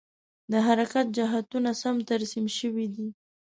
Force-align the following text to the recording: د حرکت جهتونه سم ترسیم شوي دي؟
د 0.51 0.53
حرکت 0.67 1.05
جهتونه 1.17 1.71
سم 1.81 1.95
ترسیم 2.09 2.45
شوي 2.57 2.85
دي؟ 2.95 3.07